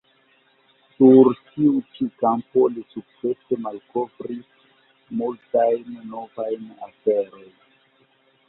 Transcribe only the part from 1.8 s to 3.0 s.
ĉi kampo li